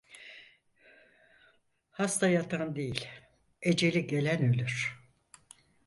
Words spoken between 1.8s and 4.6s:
Hasta yatan değil, eceli gelen